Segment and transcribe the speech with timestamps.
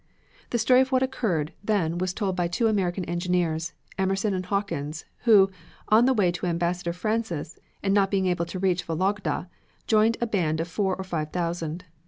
[0.49, 5.05] The story of what occurred then was told by two American engineers, Emerson and Hawkins,
[5.25, 5.51] who,
[5.89, 9.47] on the way to Ambassador Francis, and not being able to reach Vologda,
[9.85, 11.85] joined a band of four or five thousand.